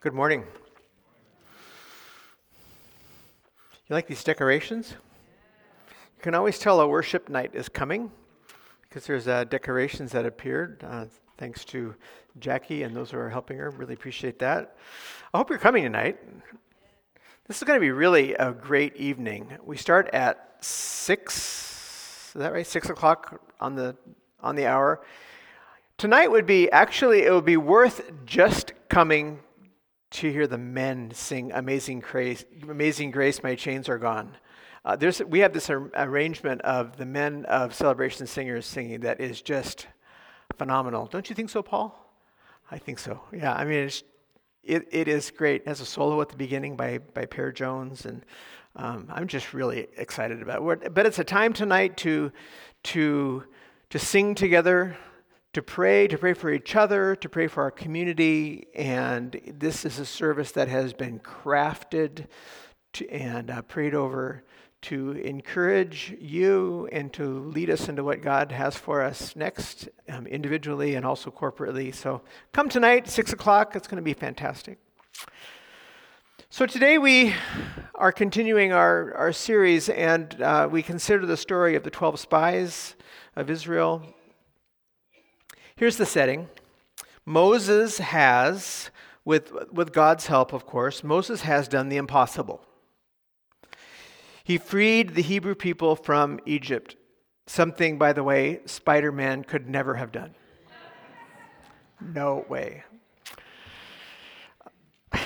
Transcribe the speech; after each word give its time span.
Good 0.00 0.12
morning. 0.12 0.44
You 3.88 3.94
like 3.94 4.06
these 4.06 4.22
decorations? 4.22 4.94
You 5.88 6.22
can 6.22 6.34
always 6.34 6.58
tell 6.58 6.82
a 6.82 6.86
worship 6.86 7.30
night 7.30 7.52
is 7.54 7.70
coming 7.70 8.12
because 8.82 9.06
there's 9.06 9.26
uh, 9.26 9.44
decorations 9.44 10.12
that 10.12 10.26
appeared. 10.26 10.84
Uh, 10.86 11.06
thanks 11.38 11.64
to 11.66 11.94
Jackie 12.38 12.82
and 12.82 12.94
those 12.94 13.10
who 13.10 13.16
are 13.16 13.30
helping 13.30 13.56
her. 13.56 13.70
Really 13.70 13.94
appreciate 13.94 14.38
that. 14.40 14.76
I 15.32 15.38
hope 15.38 15.48
you're 15.48 15.58
coming 15.58 15.82
tonight. 15.82 16.18
This 17.48 17.56
is 17.56 17.64
going 17.64 17.78
to 17.78 17.84
be 17.84 17.90
really 17.90 18.34
a 18.34 18.52
great 18.52 18.94
evening. 18.96 19.48
We 19.64 19.78
start 19.78 20.10
at 20.12 20.58
six. 20.60 22.32
Is 22.34 22.40
that 22.40 22.52
right? 22.52 22.66
Six 22.66 22.90
o'clock 22.90 23.40
on 23.60 23.74
the 23.74 23.96
on 24.42 24.56
the 24.56 24.66
hour. 24.66 25.00
Tonight 25.96 26.30
would 26.30 26.44
be 26.44 26.70
actually 26.70 27.22
it 27.22 27.32
would 27.32 27.46
be 27.46 27.56
worth 27.56 28.02
just 28.26 28.74
coming 28.90 29.40
to 30.16 30.32
hear 30.32 30.46
the 30.46 30.56
men 30.56 31.10
sing 31.12 31.52
Amazing 31.52 32.00
Grace, 32.00 32.42
Amazing 32.66 33.10
Grace, 33.10 33.42
My 33.42 33.54
Chains 33.54 33.86
Are 33.86 33.98
Gone. 33.98 34.34
Uh, 34.82 34.96
there's, 34.96 35.20
we 35.20 35.40
have 35.40 35.52
this 35.52 35.68
ar- 35.68 35.90
arrangement 35.94 36.62
of 36.62 36.96
the 36.96 37.04
men 37.04 37.44
of 37.44 37.74
Celebration 37.74 38.26
Singers 38.26 38.64
singing 38.64 39.00
that 39.00 39.20
is 39.20 39.42
just 39.42 39.86
phenomenal. 40.56 41.06
Don't 41.06 41.28
you 41.28 41.36
think 41.36 41.50
so, 41.50 41.62
Paul? 41.62 42.14
I 42.70 42.78
think 42.78 42.98
so. 42.98 43.20
Yeah, 43.30 43.52
I 43.52 43.64
mean, 43.64 43.80
it's, 43.84 44.04
it, 44.62 44.88
it 44.90 45.06
is 45.06 45.30
great. 45.30 45.68
Has 45.68 45.82
a 45.82 45.86
solo 45.86 46.18
at 46.22 46.30
the 46.30 46.36
beginning 46.36 46.76
by, 46.76 46.96
by 47.12 47.26
Per 47.26 47.52
Jones, 47.52 48.06
and 48.06 48.24
um, 48.74 49.08
I'm 49.12 49.28
just 49.28 49.52
really 49.52 49.88
excited 49.98 50.40
about 50.40 50.82
it. 50.82 50.94
But 50.94 51.04
it's 51.04 51.18
a 51.18 51.24
time 51.24 51.52
tonight 51.52 51.98
to, 51.98 52.32
to, 52.84 53.44
to 53.90 53.98
sing 53.98 54.34
together, 54.34 54.96
to 55.56 55.62
pray, 55.62 56.06
to 56.06 56.18
pray 56.18 56.34
for 56.34 56.52
each 56.52 56.76
other, 56.76 57.16
to 57.16 57.30
pray 57.30 57.46
for 57.46 57.62
our 57.62 57.70
community. 57.70 58.66
And 58.74 59.40
this 59.54 59.86
is 59.86 59.98
a 59.98 60.04
service 60.04 60.52
that 60.52 60.68
has 60.68 60.92
been 60.92 61.18
crafted 61.18 62.26
to, 62.92 63.08
and 63.08 63.50
uh, 63.50 63.62
prayed 63.62 63.94
over 63.94 64.44
to 64.82 65.12
encourage 65.12 66.14
you 66.20 66.90
and 66.92 67.10
to 67.14 67.38
lead 67.48 67.70
us 67.70 67.88
into 67.88 68.04
what 68.04 68.20
God 68.20 68.52
has 68.52 68.76
for 68.76 69.00
us 69.00 69.34
next, 69.34 69.88
um, 70.10 70.26
individually 70.26 70.94
and 70.94 71.06
also 71.06 71.30
corporately. 71.30 71.94
So 71.94 72.20
come 72.52 72.68
tonight, 72.68 73.08
6 73.08 73.32
o'clock. 73.32 73.74
It's 73.74 73.88
going 73.88 73.96
to 73.96 74.02
be 74.02 74.12
fantastic. 74.12 74.76
So 76.50 76.66
today 76.66 76.98
we 76.98 77.34
are 77.94 78.12
continuing 78.12 78.74
our, 78.74 79.14
our 79.14 79.32
series, 79.32 79.88
and 79.88 80.38
uh, 80.42 80.68
we 80.70 80.82
consider 80.82 81.24
the 81.24 81.38
story 81.38 81.76
of 81.76 81.82
the 81.82 81.90
12 81.90 82.20
spies 82.20 82.94
of 83.36 83.48
Israel 83.48 84.02
Here's 85.78 85.98
the 85.98 86.06
setting 86.06 86.48
Moses 87.26 87.98
has, 87.98 88.90
with, 89.26 89.52
with 89.70 89.92
God's 89.92 90.26
help, 90.26 90.54
of 90.54 90.64
course, 90.64 91.04
Moses 91.04 91.42
has 91.42 91.68
done 91.68 91.90
the 91.90 91.98
impossible. 91.98 92.62
He 94.42 94.56
freed 94.56 95.14
the 95.14 95.22
Hebrew 95.22 95.54
people 95.54 95.94
from 95.94 96.40
Egypt, 96.46 96.96
something, 97.46 97.98
by 97.98 98.14
the 98.14 98.24
way, 98.24 98.60
Spider 98.64 99.12
Man 99.12 99.44
could 99.44 99.68
never 99.68 99.96
have 99.96 100.12
done. 100.12 100.34
No 102.00 102.46
way. 102.48 102.84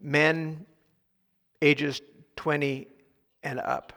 men 0.00 0.66
ages 1.62 2.02
20 2.36 2.88
and 3.42 3.60
up. 3.60 3.92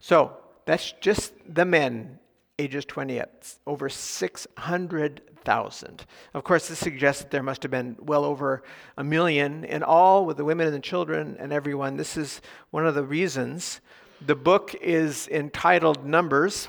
So 0.00 0.36
that's 0.64 0.92
just 1.00 1.34
the 1.48 1.64
men 1.64 2.18
ages 2.62 2.84
20 2.84 3.20
up, 3.20 3.42
over 3.66 3.88
600,000. 3.88 6.06
Of 6.34 6.44
course, 6.44 6.68
this 6.68 6.78
suggests 6.78 7.22
that 7.22 7.30
there 7.30 7.42
must 7.42 7.62
have 7.62 7.70
been 7.70 7.96
well 8.00 8.24
over 8.24 8.62
a 8.96 9.04
million 9.04 9.64
in 9.64 9.82
all, 9.82 10.26
with 10.26 10.36
the 10.36 10.44
women 10.44 10.66
and 10.66 10.76
the 10.76 10.80
children 10.80 11.36
and 11.38 11.52
everyone. 11.52 11.96
This 11.96 12.16
is 12.16 12.40
one 12.70 12.86
of 12.86 12.94
the 12.94 13.04
reasons 13.04 13.80
the 14.24 14.36
book 14.36 14.74
is 14.80 15.26
entitled 15.28 16.06
Numbers, 16.06 16.68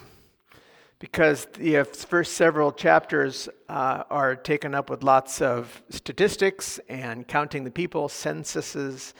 because 0.98 1.46
the 1.58 1.84
first 1.84 2.34
several 2.34 2.72
chapters 2.72 3.48
uh, 3.70 4.04
are 4.10 4.36
taken 4.36 4.74
up 4.74 4.90
with 4.90 5.04
lots 5.04 5.42
of 5.42 5.84
statistics 5.90 6.80
and 6.90 7.28
counting 7.28 7.64
the 7.64 7.70
people, 7.70 8.10
censuses. 8.10 9.14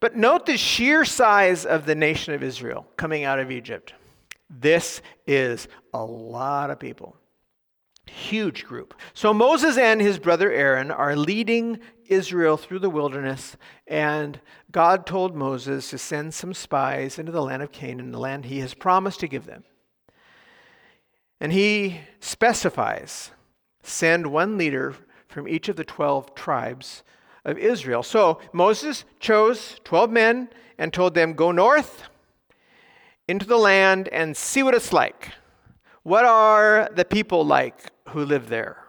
But 0.00 0.16
note 0.16 0.44
the 0.44 0.58
sheer 0.58 1.06
size 1.06 1.64
of 1.64 1.86
the 1.86 1.94
nation 1.94 2.34
of 2.34 2.42
Israel 2.42 2.86
coming 2.96 3.24
out 3.24 3.38
of 3.38 3.50
Egypt. 3.50 3.94
This 4.48 5.02
is 5.26 5.68
a 5.92 6.04
lot 6.04 6.70
of 6.70 6.78
people. 6.78 7.16
Huge 8.06 8.64
group. 8.64 8.94
So 9.14 9.34
Moses 9.34 9.76
and 9.76 10.00
his 10.00 10.18
brother 10.18 10.50
Aaron 10.52 10.90
are 10.90 11.16
leading 11.16 11.80
Israel 12.06 12.56
through 12.56 12.78
the 12.78 12.90
wilderness, 12.90 13.56
and 13.86 14.40
God 14.70 15.06
told 15.06 15.34
Moses 15.34 15.90
to 15.90 15.98
send 15.98 16.32
some 16.32 16.54
spies 16.54 17.18
into 17.18 17.32
the 17.32 17.42
land 17.42 17.62
of 17.62 17.72
Canaan, 17.72 18.12
the 18.12 18.20
land 18.20 18.44
he 18.44 18.60
has 18.60 18.74
promised 18.74 19.20
to 19.20 19.28
give 19.28 19.46
them. 19.46 19.64
And 21.40 21.52
he 21.52 22.00
specifies 22.20 23.32
send 23.82 24.26
one 24.28 24.56
leader 24.56 24.94
from 25.28 25.48
each 25.48 25.68
of 25.68 25.76
the 25.76 25.84
12 25.84 26.34
tribes 26.34 27.02
of 27.44 27.58
Israel. 27.58 28.02
So 28.02 28.40
Moses 28.52 29.04
chose 29.20 29.80
12 29.84 30.10
men 30.10 30.48
and 30.78 30.92
told 30.92 31.14
them, 31.14 31.34
Go 31.34 31.52
north 31.52 32.04
into 33.28 33.46
the 33.46 33.56
land 33.56 34.08
and 34.08 34.36
see 34.36 34.62
what 34.62 34.74
it's 34.74 34.92
like. 34.92 35.30
What 36.02 36.24
are 36.24 36.88
the 36.94 37.04
people 37.04 37.44
like 37.44 37.90
who 38.10 38.24
live 38.24 38.48
there? 38.48 38.84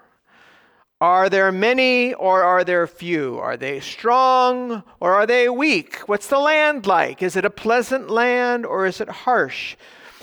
Are 1.00 1.30
there 1.30 1.52
many 1.52 2.14
or 2.16 2.44
are 2.44 2.64
there 2.64 2.88
few? 2.88 3.38
Are 3.38 3.56
they 3.58 3.80
strong 3.80 4.84
or 5.00 5.14
are 5.14 5.28
they 5.28 5.48
weak? 5.48 6.00
What's 6.08 6.28
the 6.28 6.40
land 6.40 6.88
like? 6.88 7.22
Is 7.22 7.36
it 7.36 7.46
a 7.46 7.52
pleasant 7.52 8.09
land 8.09 8.66
or 8.66 8.86
is 8.88 9.00
it 9.00 9.09
harsh? 9.09 9.75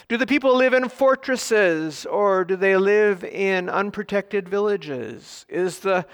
Do 0.09 0.17
the 0.17 0.27
people 0.27 0.55
live 0.55 0.75
in 0.75 0.89
fortresses 0.89 2.07
or 2.07 2.45
do 2.45 2.57
they 2.57 2.77
live 2.77 3.25
in 3.25 3.69
unprotected 3.69 4.49
villages? 4.49 5.47
Is 5.49 5.79
the 5.79 6.07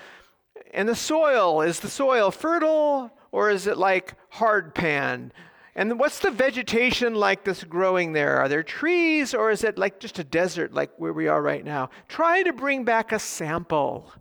and 0.72 0.88
the 0.88 0.94
soil, 0.94 1.62
is 1.62 1.80
the 1.80 1.88
soil 1.88 2.30
fertile 2.30 3.10
or 3.32 3.50
is 3.50 3.66
it 3.66 3.76
like 3.78 4.14
hard 4.28 4.74
pan? 4.74 5.32
And 5.80 5.98
what's 5.98 6.18
the 6.18 6.30
vegetation 6.30 7.14
like 7.14 7.42
that's 7.42 7.64
growing 7.64 8.12
there? 8.12 8.36
Are 8.36 8.50
there 8.50 8.62
trees 8.62 9.32
or 9.32 9.50
is 9.50 9.64
it 9.64 9.78
like 9.78 9.98
just 9.98 10.18
a 10.18 10.24
desert 10.24 10.74
like 10.74 10.90
where 10.98 11.14
we 11.14 11.26
are 11.26 11.40
right 11.40 11.64
now? 11.64 11.88
Try 12.06 12.42
to 12.42 12.52
bring 12.52 12.84
back 12.84 13.12
a 13.12 13.18
sample 13.18 14.12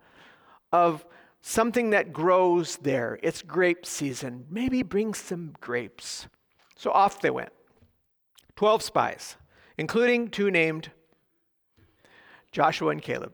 of 0.72 1.06
something 1.42 1.90
that 1.90 2.14
grows 2.14 2.78
there. 2.78 3.20
It's 3.22 3.42
grape 3.42 3.86
season. 3.86 4.46
Maybe 4.50 4.84
bring 4.84 5.14
some 5.14 5.54
grapes. 5.60 6.30
So 6.78 6.92
off 6.92 7.20
they 7.20 7.30
went. 7.30 7.52
12 8.56 8.82
spies, 8.82 9.36
including 9.78 10.30
two 10.30 10.50
named 10.50 10.92
Joshua 12.54 12.92
and 12.92 13.02
Caleb. 13.02 13.34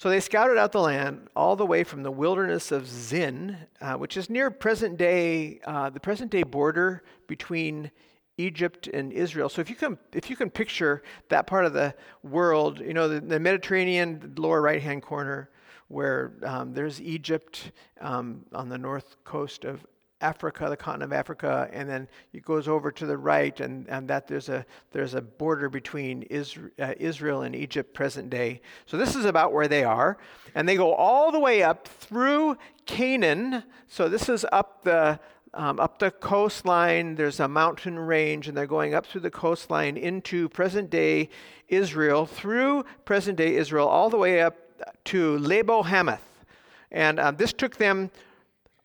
So 0.00 0.08
they 0.08 0.20
scouted 0.20 0.56
out 0.56 0.72
the 0.72 0.80
land 0.80 1.28
all 1.36 1.56
the 1.56 1.66
way 1.66 1.84
from 1.84 2.02
the 2.02 2.10
wilderness 2.10 2.72
of 2.72 2.86
Zin, 2.86 3.58
uh, 3.82 3.96
which 3.96 4.16
is 4.16 4.30
near 4.30 4.50
present 4.50 4.96
day, 4.96 5.60
uh, 5.66 5.90
the 5.90 6.00
present 6.00 6.30
day 6.30 6.42
border 6.42 7.02
between 7.26 7.90
Egypt 8.38 8.88
and 8.88 9.12
Israel. 9.12 9.50
So 9.50 9.60
if 9.60 9.68
you 9.68 9.76
can, 9.76 9.98
if 10.14 10.30
you 10.30 10.36
can 10.36 10.48
picture 10.48 11.02
that 11.28 11.46
part 11.46 11.66
of 11.66 11.74
the 11.74 11.94
world, 12.22 12.80
you 12.80 12.94
know, 12.94 13.08
the, 13.08 13.20
the 13.20 13.38
Mediterranean 13.38 14.32
lower 14.38 14.62
right 14.62 14.80
hand 14.80 15.02
corner, 15.02 15.50
where 15.88 16.32
um, 16.44 16.72
there's 16.72 16.98
Egypt 17.02 17.70
um, 18.00 18.46
on 18.54 18.70
the 18.70 18.78
north 18.78 19.22
coast 19.24 19.66
of 19.66 19.84
Africa, 20.20 20.66
the 20.68 20.76
continent 20.76 21.12
of 21.12 21.18
Africa, 21.18 21.68
and 21.72 21.88
then 21.88 22.08
it 22.32 22.44
goes 22.44 22.68
over 22.68 22.92
to 22.92 23.06
the 23.06 23.16
right, 23.16 23.58
and, 23.60 23.88
and 23.88 24.08
that 24.08 24.26
there's 24.26 24.48
a 24.48 24.66
there's 24.92 25.14
a 25.14 25.20
border 25.20 25.68
between 25.68 26.22
Israel, 26.22 26.70
uh, 26.78 26.94
Israel 26.98 27.42
and 27.42 27.56
Egypt, 27.56 27.94
present 27.94 28.28
day. 28.28 28.60
So 28.86 28.96
this 28.96 29.16
is 29.16 29.24
about 29.24 29.52
where 29.52 29.68
they 29.68 29.84
are, 29.84 30.18
and 30.54 30.68
they 30.68 30.76
go 30.76 30.92
all 30.92 31.32
the 31.32 31.40
way 31.40 31.62
up 31.62 31.88
through 31.88 32.56
Canaan. 32.86 33.64
So 33.88 34.08
this 34.08 34.28
is 34.28 34.44
up 34.52 34.84
the 34.84 35.18
um, 35.54 35.80
up 35.80 35.98
the 35.98 36.10
coastline. 36.10 37.14
There's 37.14 37.40
a 37.40 37.48
mountain 37.48 37.98
range, 37.98 38.46
and 38.46 38.56
they're 38.56 38.66
going 38.66 38.94
up 38.94 39.06
through 39.06 39.22
the 39.22 39.30
coastline 39.30 39.96
into 39.96 40.48
present 40.48 40.90
day 40.90 41.30
Israel, 41.68 42.26
through 42.26 42.84
present 43.04 43.38
day 43.38 43.56
Israel, 43.56 43.88
all 43.88 44.10
the 44.10 44.18
way 44.18 44.42
up 44.42 44.56
to 45.04 45.38
Lebo 45.38 45.82
Hamath, 45.82 46.44
and 46.90 47.18
um, 47.18 47.36
this 47.36 47.52
took 47.52 47.76
them 47.76 48.10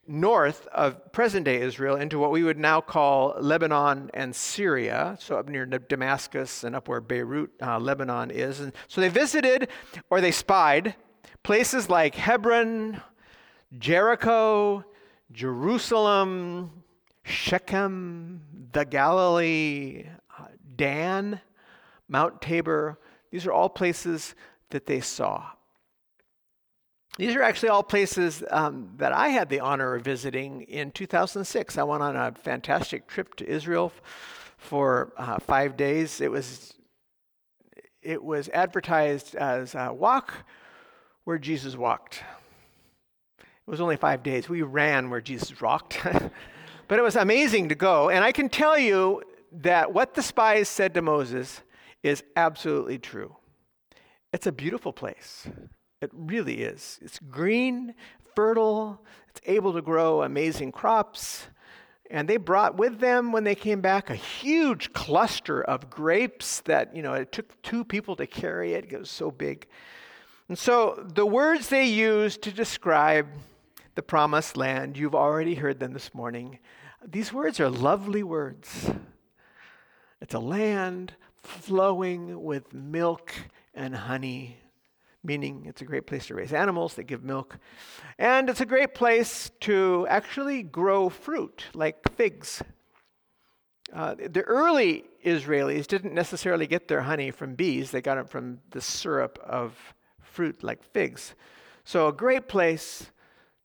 north 0.07 0.67
of 0.67 1.11
present 1.11 1.45
day 1.45 1.61
Israel 1.61 1.95
into 1.95 2.19
what 2.19 2.31
we 2.31 2.43
would 2.43 2.57
now 2.57 2.81
call 2.81 3.35
Lebanon 3.39 4.09
and 4.13 4.35
Syria, 4.35 5.17
so 5.19 5.37
up 5.37 5.49
near 5.49 5.65
Damascus 5.65 6.63
and 6.63 6.75
up 6.75 6.87
where 6.87 7.01
Beirut, 7.01 7.51
uh, 7.61 7.79
Lebanon 7.79 8.31
is. 8.31 8.59
And 8.59 8.73
so 8.87 9.01
they 9.01 9.09
visited 9.09 9.69
or 10.09 10.21
they 10.21 10.31
spied 10.31 10.95
places 11.43 11.89
like 11.89 12.15
Hebron, 12.15 13.01
Jericho, 13.77 14.83
Jerusalem, 15.31 16.83
Shechem, 17.23 18.41
the 18.71 18.85
Galilee, 18.85 20.05
uh, 20.39 20.45
Dan, 20.75 21.41
Mount 22.07 22.41
Tabor. 22.41 22.99
These 23.31 23.45
are 23.45 23.51
all 23.51 23.69
places 23.69 24.35
that 24.69 24.85
they 24.85 25.01
saw. 25.01 25.45
These 27.17 27.35
are 27.35 27.41
actually 27.41 27.69
all 27.69 27.83
places 27.83 28.43
um, 28.49 28.89
that 28.97 29.13
I 29.13 29.29
had 29.29 29.47
the 29.47 29.61
honor 29.61 29.95
of 29.95 30.03
visiting 30.03 30.63
in 30.63 30.91
2006. 30.91 31.77
I 31.77 31.83
went 31.83 32.03
on 32.03 32.15
a 32.15 32.33
fantastic 32.33 33.07
trip 33.07 33.35
to 33.35 33.47
Israel 33.47 33.93
for 34.57 35.13
uh, 35.17 35.39
five 35.39 35.77
days. 35.77 36.19
It 36.19 36.29
was 36.29 36.73
it 38.01 38.23
was 38.23 38.49
advertised 38.49 39.33
as 39.35 39.73
a 39.73 39.91
walk 39.91 40.45
where 41.23 41.39
Jesus 41.39 41.75
walked. 41.75 42.21
It 43.39 43.71
was 43.71 43.81
only 43.81 43.97
five 43.97 44.21
days. 44.21 44.47
We 44.47 44.61
ran 44.61 45.09
where 45.09 45.21
Jesus 45.21 45.59
walked. 45.59 45.99
but 46.87 46.99
it 46.99 47.01
was 47.01 47.15
amazing 47.15 47.69
to 47.69 47.75
go. 47.75 48.09
And 48.09 48.23
I 48.23 48.31
can 48.31 48.47
tell 48.47 48.77
you 48.77 49.23
that 49.51 49.91
what 49.91 50.13
the 50.13 50.21
spies 50.21 50.69
said 50.69 50.93
to 50.93 51.01
Moses 51.01 51.61
is 52.03 52.23
absolutely 52.35 52.99
true. 52.99 53.35
It's 54.31 54.45
a 54.45 54.51
beautiful 54.51 54.93
place. 54.93 55.47
It 56.05 56.11
really 56.13 56.61
is. 56.61 56.99
It's 57.01 57.17
green, 57.17 57.95
fertile, 58.35 59.03
it's 59.27 59.41
able 59.47 59.73
to 59.73 59.81
grow 59.81 60.21
amazing 60.21 60.71
crops. 60.71 61.47
And 62.11 62.27
they 62.27 62.37
brought 62.37 62.77
with 62.77 62.99
them, 62.99 63.31
when 63.31 63.43
they 63.43 63.55
came 63.55 63.81
back, 63.81 64.11
a 64.11 64.15
huge 64.15 64.93
cluster 64.93 65.63
of 65.63 65.89
grapes 65.89 66.61
that, 66.61 66.95
you 66.95 67.01
know, 67.01 67.15
it 67.15 67.31
took 67.31 67.59
two 67.63 67.83
people 67.83 68.15
to 68.17 68.27
carry 68.27 68.75
it. 68.75 68.93
It 68.93 68.99
was 68.99 69.09
so 69.09 69.31
big. 69.31 69.67
And 70.47 70.57
so 70.57 71.03
the 71.03 71.25
words 71.25 71.69
they 71.69 71.85
used 71.85 72.43
to 72.43 72.51
describe 72.51 73.27
the 73.95 74.03
promised 74.03 74.55
land, 74.55 74.95
you've 74.97 75.15
already 75.15 75.55
heard 75.55 75.79
them 75.79 75.93
this 75.93 76.13
morning. 76.13 76.59
These 77.03 77.33
words 77.33 77.59
are 77.59 77.69
lovely 77.69 78.21
words. 78.21 78.91
It's 80.21 80.35
a 80.35 80.39
land 80.39 81.13
flowing 81.41 82.43
with 82.43 82.71
milk 82.71 83.33
and 83.73 83.95
honey, 83.95 84.57
meaning 85.25 85.65
it's 85.65 85.81
a 85.81 85.85
great 85.85 86.07
place 86.07 86.27
to 86.27 86.35
raise 86.35 86.53
animals 86.53 86.93
that 86.95 87.03
give 87.03 87.23
milk. 87.23 87.57
And 88.17 88.49
it's 88.49 88.61
a 88.61 88.65
great 88.65 88.93
place 88.93 89.51
to 89.61 90.05
actually 90.09 90.63
grow 90.63 91.09
fruit, 91.09 91.65
like 91.73 91.97
figs. 92.15 92.61
Uh, 93.93 94.15
the 94.15 94.41
early 94.41 95.05
Israelis 95.23 95.87
didn't 95.87 96.13
necessarily 96.13 96.67
get 96.67 96.87
their 96.87 97.01
honey 97.01 97.31
from 97.31 97.55
bees, 97.55 97.91
they 97.91 98.01
got 98.01 98.17
it 98.17 98.29
from 98.29 98.59
the 98.71 98.81
syrup 98.81 99.39
of 99.43 99.93
fruit, 100.21 100.63
like 100.63 100.83
figs. 100.83 101.35
So, 101.83 102.07
a 102.07 102.13
great 102.13 102.47
place 102.47 103.11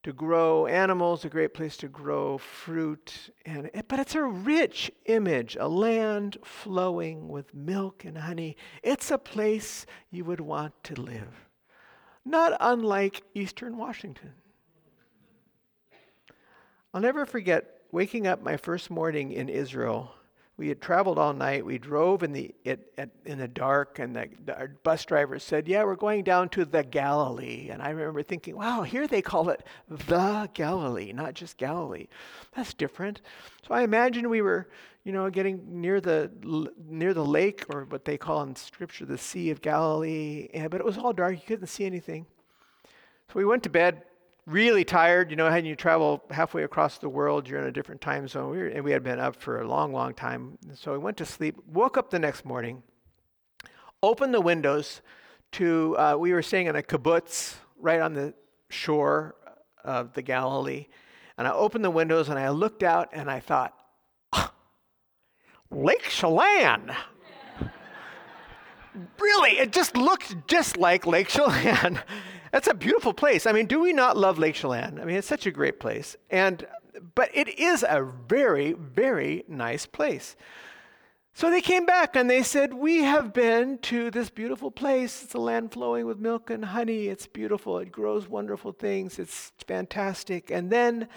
to 0.03 0.13
grow 0.13 0.67
animals, 0.67 1.25
a 1.25 1.29
great 1.29 1.53
place 1.53 1.77
to 1.79 1.89
grow 1.89 2.39
fruit. 2.39 3.31
And, 3.45 3.71
but 3.89 3.99
it's 3.99 4.15
a 4.15 4.23
rich 4.23 4.91
image, 5.07 5.57
a 5.61 5.69
land 5.69 6.39
flowing 6.43 7.29
with 7.29 7.55
milk 7.55 8.05
and 8.05 8.17
honey. 8.17 8.57
It's 8.83 9.11
a 9.11 9.19
place 9.19 9.85
you 10.11 10.25
would 10.25 10.41
want 10.41 10.73
to 10.85 11.01
live, 11.01 11.50
not 12.25 12.57
unlike 12.61 13.23
Eastern 13.35 13.77
Washington. 13.77 14.33
I'll 16.93 17.01
never 17.01 17.25
forget 17.27 17.83
waking 17.93 18.27
up 18.27 18.43
my 18.43 18.57
first 18.57 18.91
morning 18.91 19.33
in 19.33 19.49
Israel 19.49 20.15
we 20.61 20.69
had 20.69 20.83
traveled 20.83 21.19
all 21.19 21.33
night. 21.33 21.65
We 21.65 21.79
drove 21.79 22.23
in 22.23 22.35
the 22.35 22.55
it, 22.65 22.93
it, 22.99 23.09
in 23.25 23.39
the 23.39 23.49
dark, 23.49 23.99
and 23.99 24.15
the, 24.15 24.29
our 24.55 24.69
bus 24.69 25.07
driver 25.07 25.39
said, 25.39 25.67
"Yeah, 25.67 25.85
we're 25.85 25.97
going 25.97 26.23
down 26.23 26.51
to 26.51 26.67
the 26.67 26.83
Galilee." 26.83 27.71
And 27.71 27.81
I 27.81 27.89
remember 27.89 28.23
thinking, 28.23 28.57
"Wow, 28.57 28.83
here 28.83 29.07
they 29.07 29.23
call 29.23 29.49
it 29.49 29.65
the 29.89 30.51
Galilee, 30.53 31.15
not 31.15 31.33
just 31.33 31.57
Galilee. 31.57 32.09
That's 32.55 32.75
different." 32.75 33.23
So 33.67 33.73
I 33.73 33.85
imagine 33.85 34.29
we 34.29 34.43
were, 34.43 34.69
you 35.05 35.13
know, 35.13 35.31
getting 35.31 35.81
near 35.81 36.01
the 36.01 36.31
near 36.87 37.15
the 37.15 37.25
lake, 37.25 37.65
or 37.71 37.85
what 37.85 38.05
they 38.05 38.19
call 38.19 38.43
in 38.43 38.55
Scripture 38.55 39.07
the 39.07 39.19
Sea 39.19 39.51
of 39.51 39.61
Galilee. 39.61 40.49
And, 40.53 40.71
but 40.71 40.81
it 40.81 40.85
was 40.85 40.99
all 40.99 41.13
dark; 41.13 41.35
you 41.35 41.43
couldn't 41.47 41.69
see 41.69 41.85
anything. 41.85 42.27
So 42.85 43.35
we 43.35 43.45
went 43.45 43.63
to 43.63 43.71
bed 43.71 44.03
really 44.47 44.85
tired. 44.85 45.31
You 45.31 45.37
know, 45.37 45.49
when 45.49 45.65
you 45.65 45.77
travel 45.77 46.23
halfway 46.31 46.65
across 46.65 46.99
the 46.99 47.09
world, 47.09 47.49
you're 47.49 47.61
in 47.61 47.67
a 47.67 47.73
different 47.73 48.01
time 48.01 48.27
zone. 48.29 48.51
We 48.51 48.59
were, 48.59 48.67
and 48.67 48.85
we 48.85 48.93
had 48.93 49.03
been 49.03 49.21
up 49.21 49.37
for 49.37 49.61
a 49.61 49.69
long, 49.69 49.93
long 49.93 50.15
time. 50.15 50.59
So 50.75 50.93
we 50.93 50.99
went 50.99 51.17
to 51.19 51.25
sleep, 51.25 51.57
woke 51.67 51.97
up 51.97 52.11
the 52.11 52.19
next 52.19 52.45
morning, 52.45 52.83
opened 54.03 54.35
the 54.35 54.41
windows 54.41 55.01
to, 55.53 55.97
uh, 55.99 56.17
we 56.19 56.33
were 56.33 56.43
staying 56.43 56.67
in 56.67 56.77
a 56.77 56.83
kibbutz 56.83 57.57
right 57.79 58.01
on 58.01 58.15
the 58.15 58.35
shore 58.69 59.35
of 59.85 60.13
the 60.13 60.23
Galilee. 60.23 60.87
And 61.39 61.47
I 61.47 61.53
opened 61.53 61.85
the 61.85 61.91
windows 61.91 62.29
and 62.29 62.39
I 62.39 62.51
looked 62.51 62.83
out 62.83 63.09
and 63.13 63.31
I 63.31 63.41
thought, 63.41 63.75
Lake 65.71 66.03
Chelan. 66.03 66.93
really, 69.19 69.51
it 69.59 69.73
just 69.73 69.97
looked 69.97 70.49
just 70.49 70.77
like 70.77 71.07
Lake 71.07 71.29
Chelan. 71.29 72.01
That's 72.53 72.67
a 72.67 72.75
beautiful 72.75 73.13
place. 73.13 73.47
I 73.47 73.53
mean, 73.53 73.67
do 73.67 73.81
we 73.81 73.93
not 73.93 74.17
love 74.17 74.39
Lake 74.39 74.57
Chelan? 74.57 75.01
I 75.01 75.05
mean, 75.05 75.17
it's 75.17 75.29
such 75.29 75.47
a 75.47 75.53
great 75.53 75.79
place. 75.79 76.17
And 76.31 76.67
but 77.15 77.31
it 77.33 77.59
is 77.59 77.85
a 77.89 78.03
very, 78.29 78.73
very 78.73 79.45
nice 79.49 79.87
place. 79.87 80.37
So 81.33 81.49
they 81.49 81.61
came 81.61 81.87
back 81.87 82.17
and 82.17 82.29
they 82.29 82.43
said, 82.43 82.75
We 82.75 83.05
have 83.05 83.33
been 83.33 83.79
to 83.79 84.11
this 84.11 84.31
beautiful 84.31 84.71
place. 84.71 85.23
It's 85.23 85.35
a 85.35 85.39
land 85.39 85.73
flowing 85.73 86.07
with 86.07 86.19
milk 86.19 86.51
and 86.51 86.65
honey. 86.65 87.07
It's 87.07 87.27
beautiful. 87.27 87.79
It 87.79 87.93
grows 87.93 88.29
wonderful 88.29 88.73
things. 88.73 89.19
It's 89.19 89.53
fantastic. 89.67 90.51
And 90.51 90.71
then 90.71 91.09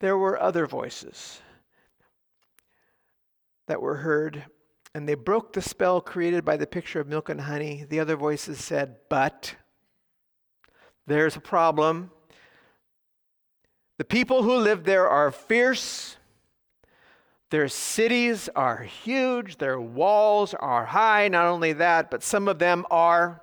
there 0.00 0.16
were 0.16 0.40
other 0.40 0.66
voices 0.66 1.40
that 3.72 3.80
were 3.80 3.96
heard, 3.96 4.44
and 4.94 5.08
they 5.08 5.14
broke 5.14 5.54
the 5.54 5.62
spell 5.62 6.02
created 6.02 6.44
by 6.44 6.58
the 6.58 6.66
picture 6.66 7.00
of 7.00 7.08
milk 7.08 7.30
and 7.30 7.40
honey. 7.40 7.86
The 7.88 8.00
other 8.00 8.16
voices 8.16 8.62
said, 8.62 8.96
But 9.08 9.54
there's 11.06 11.36
a 11.36 11.40
problem. 11.40 12.10
The 13.96 14.04
people 14.04 14.42
who 14.42 14.56
live 14.56 14.84
there 14.84 15.08
are 15.08 15.30
fierce. 15.30 16.18
Their 17.48 17.66
cities 17.66 18.50
are 18.54 18.82
huge. 18.82 19.56
Their 19.56 19.80
walls 19.80 20.52
are 20.52 20.84
high. 20.84 21.28
Not 21.28 21.46
only 21.46 21.72
that, 21.72 22.10
but 22.10 22.22
some 22.22 22.48
of 22.48 22.58
them 22.58 22.84
are 22.90 23.42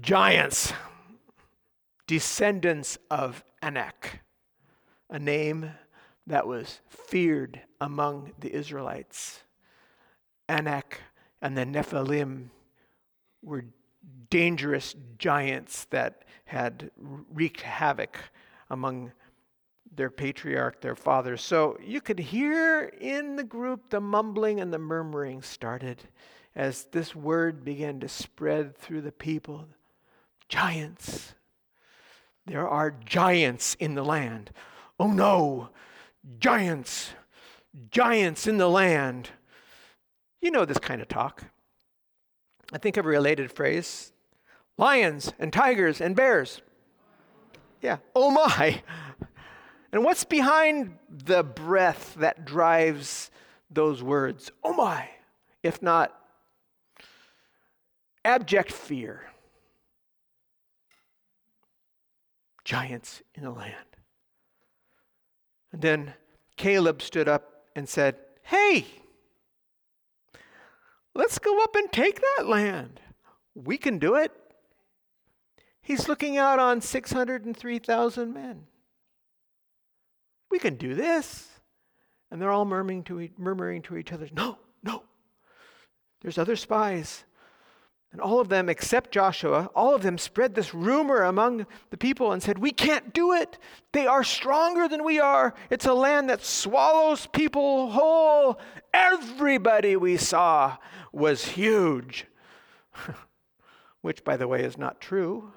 giants, 0.00 0.72
descendants 2.08 2.98
of 3.08 3.44
Anak, 3.62 4.18
a 5.08 5.20
name 5.20 5.70
that 6.26 6.46
was 6.46 6.80
feared 6.88 7.60
among 7.80 8.32
the 8.38 8.52
Israelites. 8.52 9.40
Anak 10.48 11.00
and 11.40 11.56
the 11.56 11.64
Nephilim 11.64 12.50
were 13.42 13.64
dangerous 14.30 14.94
giants 15.18 15.86
that 15.90 16.24
had 16.44 16.90
wreaked 16.96 17.60
havoc 17.60 18.18
among 18.70 19.12
their 19.94 20.10
patriarch, 20.10 20.80
their 20.80 20.96
fathers. 20.96 21.42
So 21.42 21.78
you 21.82 22.00
could 22.00 22.18
hear 22.18 22.92
in 23.00 23.36
the 23.36 23.44
group 23.44 23.90
the 23.90 24.00
mumbling 24.00 24.60
and 24.60 24.72
the 24.72 24.78
murmuring 24.78 25.42
started 25.42 26.02
as 26.54 26.84
this 26.92 27.14
word 27.14 27.64
began 27.64 28.00
to 28.00 28.08
spread 28.08 28.76
through 28.76 29.02
the 29.02 29.12
people. 29.12 29.66
Giants. 30.48 31.34
There 32.46 32.68
are 32.68 32.90
giants 33.04 33.74
in 33.74 33.94
the 33.94 34.04
land. 34.04 34.50
Oh 34.98 35.10
no, 35.10 35.70
giants, 36.38 37.10
giants 37.90 38.46
in 38.46 38.58
the 38.58 38.68
land. 38.68 39.30
You 40.40 40.50
know 40.50 40.64
this 40.64 40.78
kind 40.78 41.00
of 41.00 41.08
talk. 41.08 41.44
I 42.72 42.78
think 42.78 42.96
of 42.96 43.06
a 43.06 43.08
related 43.08 43.50
phrase 43.52 44.12
lions 44.78 45.32
and 45.38 45.52
tigers 45.52 46.00
and 46.00 46.14
bears. 46.14 46.60
Yeah, 47.80 47.98
oh 48.14 48.30
my. 48.30 48.82
And 49.92 50.04
what's 50.04 50.24
behind 50.24 50.98
the 51.08 51.42
breath 51.42 52.14
that 52.18 52.44
drives 52.44 53.30
those 53.70 54.02
words? 54.02 54.50
Oh 54.62 54.74
my, 54.74 55.08
if 55.62 55.80
not 55.80 56.12
abject 58.24 58.72
fear. 58.72 59.22
Giants 62.64 63.22
in 63.34 63.44
the 63.44 63.50
land. 63.50 63.95
Then 65.80 66.14
Caleb 66.56 67.02
stood 67.02 67.28
up 67.28 67.64
and 67.74 67.88
said, 67.88 68.16
Hey, 68.42 68.86
let's 71.14 71.38
go 71.38 71.62
up 71.62 71.74
and 71.76 71.92
take 71.92 72.20
that 72.20 72.46
land. 72.46 73.00
We 73.54 73.76
can 73.76 73.98
do 73.98 74.14
it. 74.14 74.32
He's 75.82 76.08
looking 76.08 76.36
out 76.36 76.58
on 76.58 76.80
603,000 76.80 78.32
men. 78.32 78.66
We 80.50 80.58
can 80.58 80.76
do 80.76 80.94
this. 80.94 81.48
And 82.30 82.40
they're 82.40 82.50
all 82.50 82.64
murmuring 82.64 83.04
to, 83.04 83.28
murmuring 83.36 83.82
to 83.82 83.96
each 83.96 84.12
other, 84.12 84.28
No, 84.32 84.58
no. 84.82 85.02
There's 86.22 86.38
other 86.38 86.56
spies. 86.56 87.24
And 88.16 88.22
all 88.22 88.40
of 88.40 88.48
them, 88.48 88.70
except 88.70 89.12
Joshua, 89.12 89.68
all 89.74 89.94
of 89.94 90.00
them 90.00 90.16
spread 90.16 90.54
this 90.54 90.72
rumor 90.72 91.20
among 91.20 91.66
the 91.90 91.98
people 91.98 92.32
and 92.32 92.42
said, 92.42 92.56
We 92.56 92.70
can't 92.70 93.12
do 93.12 93.34
it. 93.34 93.58
They 93.92 94.06
are 94.06 94.24
stronger 94.24 94.88
than 94.88 95.04
we 95.04 95.20
are. 95.20 95.52
It's 95.68 95.84
a 95.84 95.92
land 95.92 96.30
that 96.30 96.42
swallows 96.42 97.26
people 97.26 97.90
whole. 97.90 98.58
Everybody 98.94 99.96
we 99.96 100.16
saw 100.16 100.78
was 101.12 101.44
huge. 101.44 102.24
Which, 104.00 104.24
by 104.24 104.38
the 104.38 104.48
way, 104.48 104.64
is 104.64 104.78
not 104.78 104.98
true. 104.98 105.52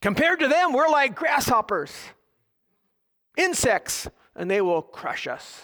Compared 0.00 0.40
to 0.40 0.48
them, 0.48 0.72
we're 0.72 0.88
like 0.88 1.14
grasshoppers, 1.14 1.92
insects, 3.36 4.08
and 4.34 4.50
they 4.50 4.60
will 4.60 4.82
crush 4.82 5.28
us. 5.28 5.62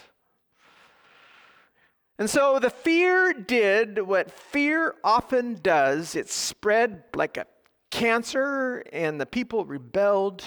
And 2.18 2.28
so 2.28 2.58
the 2.58 2.70
fear 2.70 3.32
did 3.32 4.00
what 4.00 4.30
fear 4.30 4.96
often 5.04 5.54
does 5.62 6.16
it 6.16 6.28
spread 6.28 7.04
like 7.14 7.36
a 7.36 7.46
cancer, 7.90 8.82
and 8.92 9.20
the 9.20 9.26
people 9.26 9.64
rebelled. 9.64 10.44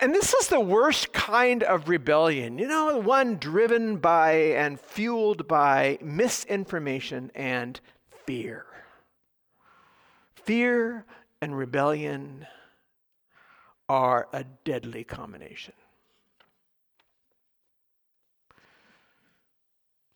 And 0.00 0.14
this 0.14 0.34
is 0.34 0.48
the 0.48 0.60
worst 0.60 1.12
kind 1.12 1.62
of 1.62 1.88
rebellion, 1.88 2.58
you 2.58 2.68
know, 2.68 2.98
one 2.98 3.36
driven 3.36 3.96
by 3.96 4.32
and 4.32 4.80
fueled 4.80 5.46
by 5.46 5.98
misinformation 6.02 7.30
and 7.34 7.80
fear. 8.26 8.66
Fear 10.34 11.04
and 11.40 11.56
rebellion 11.56 12.46
are 13.88 14.28
a 14.32 14.44
deadly 14.64 15.04
combination. 15.04 15.74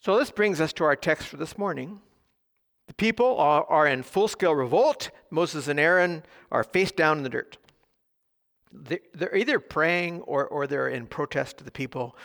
So 0.07 0.17
this 0.17 0.31
brings 0.31 0.61
us 0.61 0.73
to 0.75 0.85
our 0.85 0.95
text 0.95 1.27
for 1.27 1.37
this 1.37 1.59
morning. 1.59 1.99
The 2.87 2.95
people 2.95 3.41
are, 3.41 3.65
are 3.65 3.89
in 3.89 4.05
full 4.05 4.29
scale 4.29 4.55
revolt. 4.55 5.11
Moses 5.33 5.67
and 5.67 5.81
Aaron 5.81 6.23
are 6.53 6.63
face 6.63 6.93
down 6.93 7.17
in 7.19 7.25
the 7.25 7.29
dirt. 7.29 7.59
They're 8.71 9.35
either 9.35 9.59
praying 9.59 10.21
or, 10.21 10.47
or 10.47 10.69
they're 10.69 10.87
in 10.87 11.09
protest 11.09 11.59
to 11.59 11.65
the 11.65 11.73
people. 11.73 12.17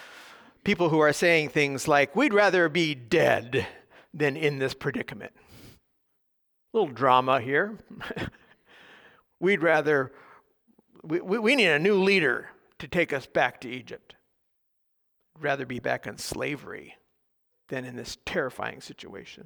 People 0.64 0.90
who 0.90 1.00
are 1.00 1.12
saying 1.12 1.50
things 1.50 1.88
like, 1.88 2.16
We'd 2.16 2.36
rather 2.36 2.70
be 2.70 2.94
dead 2.94 3.66
than 4.14 4.38
in 4.38 4.60
this 4.60 4.76
predicament. 4.76 5.32
A 5.36 6.78
little 6.78 6.94
drama 6.94 7.42
here. 7.42 7.80
We'd 9.40 9.64
rather, 9.64 10.12
we, 11.02 11.20
we 11.20 11.56
need 11.56 11.70
a 11.70 11.80
new 11.80 11.96
leader 11.96 12.50
to 12.78 12.88
take 12.88 13.12
us 13.12 13.26
back 13.26 13.60
to 13.62 13.70
Egypt. 13.72 14.14
rather 15.40 15.66
be 15.66 15.80
back 15.80 16.06
in 16.06 16.20
slavery 16.20 16.94
than 17.72 17.86
in 17.86 17.96
this 17.96 18.18
terrifying 18.25 18.82
situation. 18.82 19.46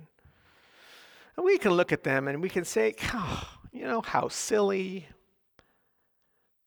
And 1.37 1.45
we 1.45 1.59
can 1.59 1.71
look 1.73 1.93
at 1.93 2.03
them 2.03 2.27
and 2.27 2.41
we 2.41 2.49
can 2.49 2.65
say, 2.65 2.95
oh, 3.13 3.47
you 3.71 3.85
know, 3.85 4.01
how 4.01 4.27
silly. 4.27 5.07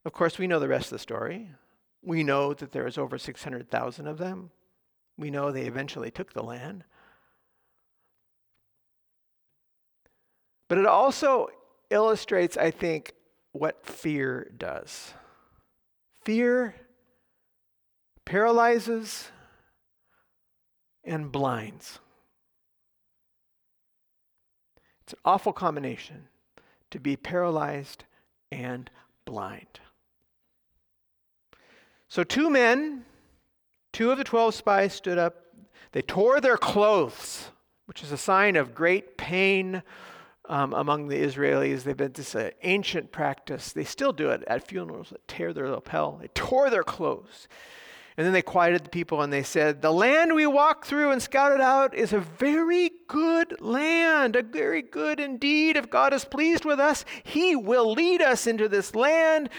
Of 0.05 0.13
course, 0.13 0.39
we 0.39 0.47
know 0.47 0.61
the 0.61 0.69
rest 0.69 0.87
of 0.87 0.93
the 0.93 0.99
story. 1.01 1.51
We 2.01 2.23
know 2.23 2.55
that 2.55 2.71
there 2.71 2.85
was 2.85 2.97
over 2.97 3.19
600,000 3.19 4.07
of 4.07 4.19
them. 4.19 4.51
We 5.19 5.31
know 5.31 5.51
they 5.51 5.67
eventually 5.67 6.13
took 6.13 6.33
the 6.33 6.45
land. 6.45 6.85
But 10.69 10.79
it 10.79 10.87
also 10.87 11.49
illustrates, 11.91 12.57
I 12.57 12.71
think, 12.71 13.15
what 13.51 13.85
fear 13.85 14.49
does. 14.57 15.13
Fear 16.25 16.77
paralyzes 18.25 19.33
and 21.09 21.33
blinds. 21.33 21.99
It's 25.03 25.15
an 25.15 25.21
awful 25.25 25.53
combination 25.53 26.29
to 26.91 27.01
be 27.01 27.17
paralyzed 27.17 28.05
and 28.53 28.91
blind. 29.25 29.81
So, 32.09 32.25
two 32.25 32.51
men, 32.51 33.05
two 33.93 34.11
of 34.11 34.19
the 34.19 34.25
12 34.25 34.55
spies 34.55 34.93
stood 34.93 35.19
up. 35.19 35.45
They 35.93 36.03
tore 36.03 36.41
their 36.41 36.57
clothes, 36.57 37.51
which 37.87 38.03
is 38.03 38.13
a 38.13 38.19
sign 38.19 38.57
of 38.57 38.75
great 38.75 39.17
pain 39.17 39.83
um, 40.49 40.73
among 40.73 41.09
the 41.09 41.17
Israelis. 41.17 41.83
They've 41.83 41.97
been 41.97 42.13
this 42.13 42.35
uh, 42.35 42.51
ancient 42.63 43.13
practice. 43.13 43.73
They 43.73 43.85
still 43.85 44.13
do 44.13 44.31
it 44.31 44.43
at 44.47 44.67
funerals. 44.67 45.11
They 45.11 45.19
tear 45.27 45.53
their 45.53 45.71
lapel. 45.71 46.19
They 46.21 46.29
tore 46.29 46.71
their 46.71 46.83
clothes. 46.83 47.49
And 48.19 48.27
then 48.27 48.33
they 48.33 48.43
quieted 48.43 48.83
the 48.83 48.91
people 48.91 49.23
and 49.23 49.33
they 49.33 49.45
said, 49.45 49.81
The 49.81 49.93
land 49.93 50.35
we 50.35 50.45
walked 50.45 50.87
through 50.87 51.13
and 51.13 51.23
scouted 51.23 51.61
out 51.61 51.95
is 51.95 52.13
a 52.13 52.19
very 52.19 52.91
good 53.07 53.61
land, 53.61 54.35
a 54.35 54.43
very 54.43 54.83
good 54.83 55.21
indeed. 55.21 55.77
If 55.77 55.89
God 55.89 56.13
is 56.13 56.25
pleased 56.25 56.65
with 56.65 56.81
us, 56.81 57.05
He 57.23 57.55
will 57.55 57.93
lead 57.93 58.21
us 58.21 58.49
into 58.49 58.69
this 58.69 58.97
land, 58.97 59.51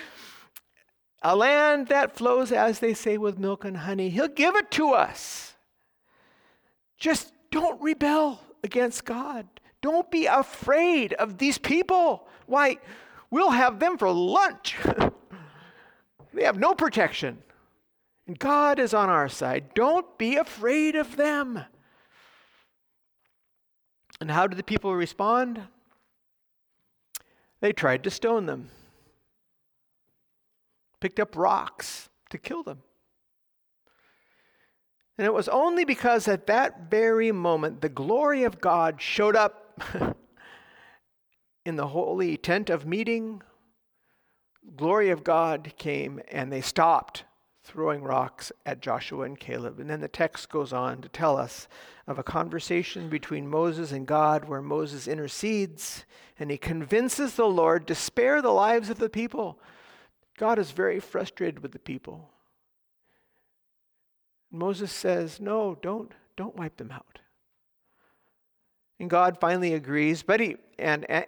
a 1.21 1.37
land 1.37 1.87
that 1.87 2.17
flows, 2.17 2.51
as 2.51 2.79
they 2.79 2.93
say, 2.93 3.17
with 3.17 3.39
milk 3.39 3.63
and 3.63 3.77
honey. 3.77 4.09
He'll 4.09 4.27
give 4.27 4.57
it 4.57 4.69
to 4.71 4.89
us. 4.89 5.53
Just 6.97 7.31
don't 7.51 7.81
rebel 7.81 8.41
against 8.61 9.05
God. 9.05 9.47
Don't 9.79 10.11
be 10.11 10.25
afraid 10.25 11.13
of 11.13 11.37
these 11.37 11.57
people. 11.57 12.27
Why, 12.45 12.79
we'll 13.31 13.51
have 13.51 13.79
them 13.79 13.97
for 13.97 14.11
lunch. 14.11 14.75
they 16.33 16.43
have 16.43 16.59
no 16.59 16.75
protection. 16.75 17.41
And 18.29 18.37
God 18.37 18.77
is 18.77 18.93
on 18.93 19.09
our 19.09 19.27
side. 19.27 19.73
Don't 19.73 20.15
be 20.19 20.35
afraid 20.35 20.95
of 20.95 21.17
them. 21.17 21.65
And 24.21 24.29
how 24.29 24.45
did 24.45 24.59
the 24.59 24.63
people 24.63 24.93
respond? 24.93 25.63
They 27.59 27.73
tried 27.73 28.03
to 28.03 28.11
stone 28.11 28.45
them, 28.45 28.69
picked 30.99 31.19
up 31.19 31.35
rocks 31.35 32.09
to 32.29 32.37
kill 32.37 32.61
them. 32.61 32.83
And 35.17 35.25
it 35.25 35.33
was 35.33 35.49
only 35.49 35.83
because 35.83 36.27
at 36.27 36.45
that 36.45 36.91
very 36.91 37.31
moment 37.31 37.81
the 37.81 37.89
glory 37.89 38.43
of 38.43 38.61
God 38.61 39.01
showed 39.01 39.35
up 39.35 39.81
in 41.65 41.77
the 41.77 41.87
holy 41.87 42.37
tent 42.37 42.69
of 42.69 42.85
meeting. 42.85 43.41
Glory 44.75 45.09
of 45.09 45.23
God 45.23 45.73
came 45.79 46.21
and 46.29 46.53
they 46.53 46.61
stopped 46.61 47.23
throwing 47.69 48.03
rocks 48.03 48.51
at 48.65 48.81
Joshua 48.81 49.25
and 49.25 49.39
Caleb. 49.39 49.79
And 49.79 49.89
then 49.89 50.01
the 50.01 50.07
text 50.07 50.49
goes 50.49 50.73
on 50.73 51.01
to 51.01 51.09
tell 51.09 51.37
us 51.37 51.67
of 52.07 52.17
a 52.17 52.23
conversation 52.23 53.09
between 53.09 53.47
Moses 53.47 53.91
and 53.91 54.07
God 54.07 54.45
where 54.45 54.61
Moses 54.61 55.07
intercedes 55.07 56.05
and 56.39 56.49
he 56.49 56.57
convinces 56.57 57.35
the 57.35 57.45
Lord 57.45 57.85
to 57.87 57.95
spare 57.95 58.41
the 58.41 58.49
lives 58.49 58.89
of 58.89 58.97
the 58.97 59.09
people. 59.09 59.59
God 60.37 60.57
is 60.57 60.71
very 60.71 60.99
frustrated 60.99 61.59
with 61.59 61.71
the 61.71 61.79
people. 61.79 62.31
Moses 64.51 64.91
says, 64.91 65.39
"No, 65.39 65.75
don't 65.75 66.13
don't 66.35 66.55
wipe 66.55 66.77
them 66.77 66.91
out." 66.91 67.19
And 68.99 69.09
God 69.09 69.39
finally 69.39 69.73
agrees, 69.73 70.23
but 70.23 70.39
he 70.39 70.57
and, 70.79 71.05
and 71.09 71.27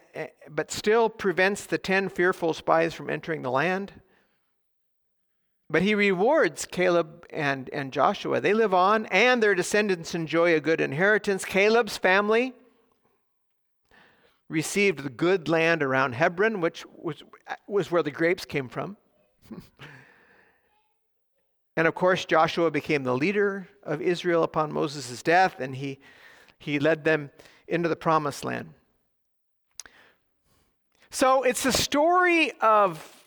but 0.50 0.71
still 0.71 1.10
prevents 1.10 1.65
the 1.65 1.77
10 1.77 2.10
fearful 2.10 2.53
spies 2.53 2.93
from 2.93 3.10
entering 3.10 3.43
the 3.43 3.51
land. 3.51 3.93
But 5.72 5.84
he 5.84 5.96
rewards 5.96 6.66
Caleb 6.66 7.25
and, 7.30 7.70
and 7.72 7.94
Joshua. 7.94 8.42
They 8.42 8.54
live 8.54 8.74
on, 8.74 9.06
and 9.06 9.42
their 9.42 9.56
descendants 9.56 10.13
enjoy 10.13 10.54
a 10.54 10.60
good 10.60 10.82
inheritance. 10.82 11.46
Caleb's 11.46 11.98
family 11.98 12.54
received 14.50 15.00
the 15.00 15.10
good 15.10 15.48
land 15.48 15.82
around 15.82 16.16
Hebron, 16.16 16.60
which 16.60 16.84
was, 16.94 17.24
was 17.70 17.90
where 17.90 18.04
the 18.04 18.12
grapes 18.12 18.44
came 18.44 18.68
from. 18.68 18.98
and 21.78 21.88
of 21.88 21.96
course, 21.96 22.25
Joshua 22.25 22.70
became 22.70 23.06
the 23.06 23.16
leader 23.16 23.70
of 23.84 24.01
Israel 24.01 24.44
upon 24.44 24.74
Moses' 24.74 25.24
death, 25.24 25.62
and 25.62 25.74
he, 25.74 26.00
he 26.60 26.80
led 26.80 27.06
them 27.06 27.32
into 27.70 27.88
the 27.88 27.96
promised 27.96 28.44
land. 28.44 28.74
So 31.12 31.44
it's 31.44 31.66
a 31.66 31.72
story 31.72 32.51
of 32.60 33.21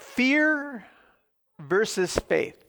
Fear 0.00 0.86
versus 1.58 2.18
faith. 2.18 2.64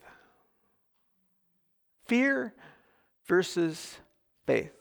Fear 2.05 2.53
versus 3.25 3.97
faith. 4.45 4.73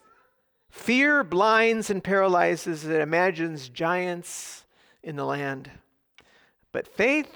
Fear 0.68 1.22
blinds 1.24 1.90
and 1.90 2.02
paralyzes, 2.02 2.84
it 2.84 3.00
imagines 3.00 3.68
giants 3.68 4.64
in 5.02 5.14
the 5.14 5.24
land. 5.24 5.70
But 6.72 6.88
faith, 6.88 7.30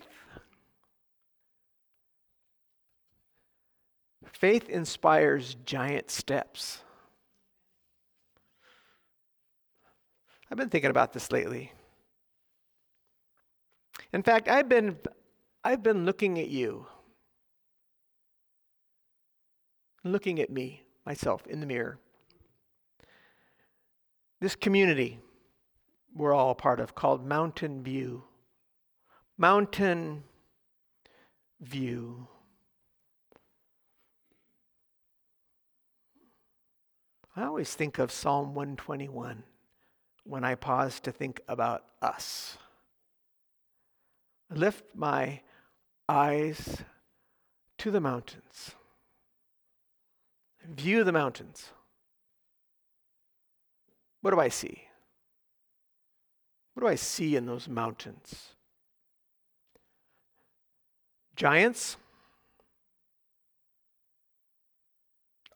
faith 4.32 4.68
inspires 4.68 5.56
giant 5.64 6.10
steps. 6.10 6.82
I've 10.50 10.58
been 10.58 10.70
thinking 10.70 10.90
about 10.90 11.12
this 11.12 11.30
lately. 11.30 11.72
In 14.14 14.22
fact, 14.22 14.48
I've 14.48 14.68
been, 14.68 14.96
I've 15.64 15.82
been 15.82 16.04
looking 16.04 16.38
at 16.38 16.48
you, 16.48 16.86
looking 20.04 20.38
at 20.38 20.50
me, 20.50 20.84
myself, 21.04 21.44
in 21.48 21.58
the 21.58 21.66
mirror. 21.66 21.98
this 24.40 24.54
community 24.54 25.18
we're 26.14 26.32
all 26.32 26.50
a 26.50 26.54
part 26.54 26.78
of 26.78 26.94
called 26.94 27.26
Mountain 27.26 27.82
View. 27.82 28.22
Mountain 29.36 30.22
View. 31.60 32.28
I 37.34 37.42
always 37.42 37.74
think 37.74 37.98
of 37.98 38.12
Psalm 38.12 38.54
121 38.54 39.42
when 40.22 40.44
I 40.44 40.54
pause 40.54 41.00
to 41.00 41.10
think 41.10 41.40
about 41.48 41.82
us. 42.00 42.58
I 44.50 44.54
lift 44.54 44.84
my 44.94 45.40
eyes 46.08 46.82
to 47.78 47.90
the 47.90 48.00
mountains, 48.00 48.72
view 50.64 51.04
the 51.04 51.12
mountains. 51.12 51.70
What 54.20 54.30
do 54.30 54.40
I 54.40 54.48
see? 54.48 54.84
What 56.74 56.82
do 56.82 56.86
I 56.86 56.94
see 56.94 57.36
in 57.36 57.46
those 57.46 57.68
mountains? 57.68 58.54
Giants? 61.36 61.96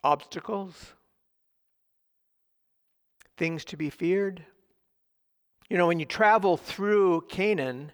Obstacles? 0.04 0.92
Things 3.36 3.64
to 3.66 3.76
be 3.76 3.90
feared? 3.90 4.44
You 5.68 5.76
know, 5.76 5.86
when 5.86 6.00
you 6.00 6.06
travel 6.06 6.56
through 6.56 7.22
Canaan, 7.28 7.92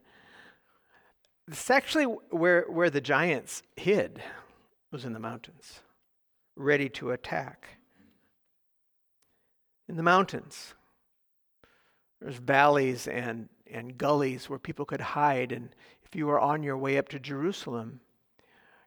it's 1.49 1.71
actually 1.71 2.05
where, 2.05 2.65
where 2.69 2.91
the 2.91 3.01
giants 3.01 3.63
hid, 3.77 4.23
was 4.91 5.05
in 5.05 5.13
the 5.13 5.19
mountains, 5.21 5.81
ready 6.57 6.89
to 6.89 7.11
attack. 7.11 7.69
In 9.89 9.97
the 9.97 10.03
mountains. 10.03 10.75
There's 12.21 12.37
valleys 12.37 13.07
and, 13.07 13.49
and 13.71 13.99
gullies 13.99 14.49
where 14.49 14.59
people 14.59 14.87
could 14.87 15.01
hide. 15.01 15.53
And 15.53 15.71
if 16.05 16.17
you 16.17 16.27
were 16.27 16.41
on 16.41 16.63
your 16.63 16.79
way 16.79 16.97
up 16.97 17.09
to 17.11 17.19
Jerusalem, 17.19 18.01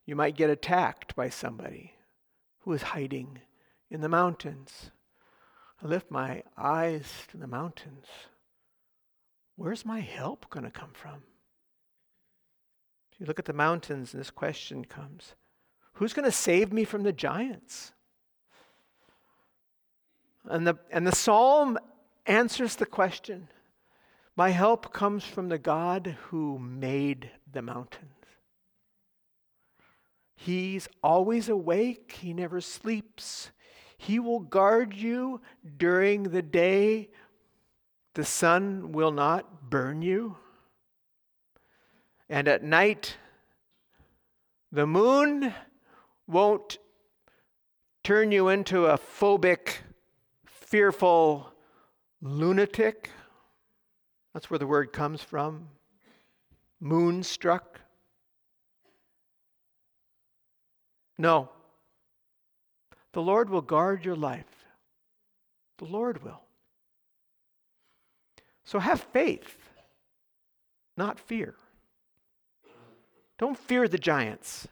you 0.06 0.16
might 0.16 0.38
get 0.38 0.50
attacked 0.50 1.16
by 1.16 1.30
somebody 1.30 1.94
who 2.62 2.74
is 2.74 2.82
hiding 2.82 3.40
in 3.92 4.02
the 4.02 4.10
mountains. 4.10 4.92
I 5.84 5.88
lift 5.88 6.10
my 6.10 6.42
eyes 6.58 7.06
to 7.30 7.38
the 7.38 7.48
mountains. 7.48 8.08
Where's 9.56 9.86
my 9.86 10.00
help 10.00 10.50
going 10.50 10.66
to 10.66 10.72
come 10.72 10.92
from? 10.94 11.22
You 13.20 13.26
look 13.26 13.40
at 13.40 13.46
the 13.46 13.54
mountains, 13.54 14.14
and 14.14 14.20
this 14.20 14.32
question 14.32 14.86
comes 14.86 15.36
Who's 15.94 16.14
going 16.14 16.26
to 16.26 16.32
save 16.32 16.72
me 16.72 16.84
from 16.84 17.04
the 17.04 17.14
giants? 17.14 17.94
And 20.50 20.66
the, 20.66 20.78
and 20.92 21.06
the 21.06 21.16
psalm 21.16 21.78
answers 22.26 22.76
the 22.76 22.86
question 22.86 23.50
My 24.36 24.50
help 24.50 24.94
comes 24.94 25.24
from 25.24 25.50
the 25.50 25.58
God 25.58 26.18
who 26.28 26.60
made 26.60 27.32
the 27.52 27.62
mountains. 27.62 28.12
He's 30.36 30.88
always 31.02 31.50
awake, 31.50 32.18
He 32.22 32.34
never 32.34 32.62
sleeps. 32.62 33.52
He 33.98 34.20
will 34.20 34.40
guard 34.40 34.94
you 34.94 35.42
during 35.78 36.24
the 36.24 36.44
day. 36.44 37.10
The 38.14 38.24
sun 38.24 38.92
will 38.92 39.12
not 39.12 39.70
burn 39.72 40.04
you. 40.04 40.38
And 42.30 42.48
at 42.48 42.64
night, 42.64 43.16
the 44.72 44.86
moon 44.86 45.54
won't 46.28 46.78
turn 48.04 48.32
you 48.32 48.50
into 48.50 48.86
a 48.86 48.98
phobic, 48.98 49.78
fearful 50.46 51.54
lunatic. 52.22 53.10
That's 54.34 54.50
where 54.50 54.60
the 54.60 54.68
word 54.68 54.92
comes 54.92 55.22
from. 55.22 55.70
Moonstruck. 56.80 57.82
No. 61.18 61.50
The 63.14 63.22
Lord 63.22 63.50
will 63.50 63.62
guard 63.62 64.06
your 64.06 64.16
life. 64.16 64.66
The 65.78 65.86
Lord 65.86 66.24
will. 66.24 66.42
So 68.64 68.80
have 68.80 69.00
faith, 69.00 69.70
not 70.98 71.20
fear. 71.20 71.56
Don't 73.38 73.58
fear 73.58 73.88
the 73.88 73.98
giants. 73.98 74.68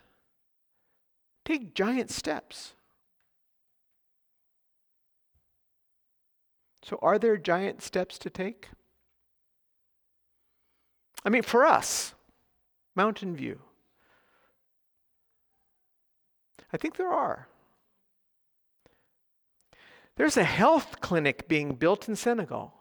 Take 1.44 1.76
giant 1.76 2.10
steps. 2.10 2.74
So, 6.84 7.00
are 7.02 7.18
there 7.18 7.38
giant 7.38 7.82
steps 7.82 8.18
to 8.20 8.30
take? 8.30 8.70
I 11.24 11.30
mean, 11.30 11.42
for 11.42 11.66
us, 11.66 12.14
Mountain 12.96 13.36
View, 13.36 13.60
I 16.72 16.78
think 16.78 16.98
there 16.98 17.12
are. 17.12 17.48
There's 20.16 20.38
a 20.38 20.44
health 20.44 21.02
clinic 21.02 21.48
being 21.48 21.76
built 21.76 22.08
in 22.08 22.16
Senegal. 22.16 22.74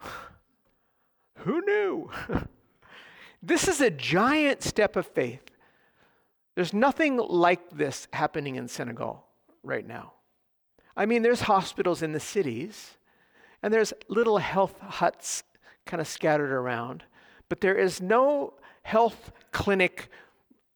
Who 1.36 1.60
knew? 1.64 2.10
this 3.42 3.68
is 3.68 3.80
a 3.80 3.90
giant 3.90 4.62
step 4.62 4.96
of 4.96 5.06
faith. 5.06 5.42
There's 6.54 6.72
nothing 6.72 7.16
like 7.16 7.70
this 7.70 8.08
happening 8.12 8.56
in 8.56 8.68
Senegal 8.68 9.24
right 9.62 9.86
now. 9.86 10.14
I 10.96 11.06
mean, 11.06 11.22
there's 11.22 11.42
hospitals 11.42 12.02
in 12.02 12.12
the 12.12 12.20
cities, 12.20 12.96
and 13.62 13.72
there's 13.72 13.92
little 14.08 14.38
health 14.38 14.80
huts 14.80 15.44
kind 15.86 16.00
of 16.00 16.08
scattered 16.08 16.50
around, 16.50 17.04
but 17.48 17.60
there 17.60 17.76
is 17.76 18.00
no 18.00 18.54
health 18.82 19.30
clinic 19.52 20.10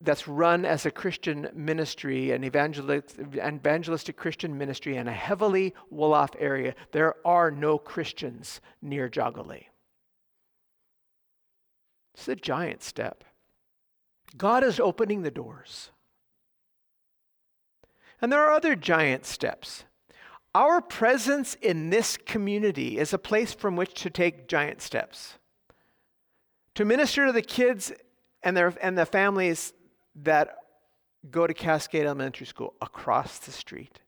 that's 0.00 0.26
run 0.28 0.64
as 0.64 0.86
a 0.86 0.90
Christian 0.90 1.48
ministry, 1.54 2.30
an 2.30 2.44
evangelistic 2.44 4.16
Christian 4.16 4.56
ministry 4.56 4.96
in 4.96 5.08
a 5.08 5.12
heavily 5.12 5.74
Wolof 5.92 6.34
area. 6.38 6.74
There 6.92 7.14
are 7.24 7.50
no 7.50 7.78
Christians 7.78 8.60
near 8.80 9.08
Jogale. 9.08 9.66
It's 12.14 12.28
a 12.28 12.36
giant 12.36 12.82
step. 12.82 13.24
God 14.36 14.64
is 14.64 14.80
opening 14.80 15.22
the 15.22 15.30
doors. 15.30 15.90
And 18.20 18.32
there 18.32 18.40
are 18.40 18.52
other 18.52 18.76
giant 18.76 19.26
steps. 19.26 19.84
Our 20.54 20.80
presence 20.80 21.54
in 21.60 21.90
this 21.90 22.16
community 22.16 22.98
is 22.98 23.12
a 23.12 23.18
place 23.18 23.54
from 23.54 23.74
which 23.74 23.94
to 24.02 24.10
take 24.10 24.48
giant 24.48 24.82
steps. 24.82 25.38
To 26.74 26.84
minister 26.84 27.26
to 27.26 27.32
the 27.32 27.42
kids 27.42 27.92
and 28.42 28.56
their 28.56 28.72
and 28.80 28.96
the 28.96 29.06
families 29.06 29.72
that 30.14 30.56
go 31.30 31.46
to 31.46 31.54
Cascade 31.54 32.04
Elementary 32.04 32.46
School 32.46 32.74
across 32.80 33.38
the 33.38 33.52
street. 33.52 34.00